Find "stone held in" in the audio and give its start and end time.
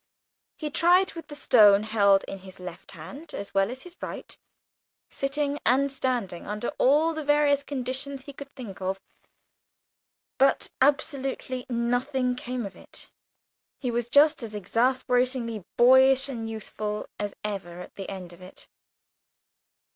1.35-2.39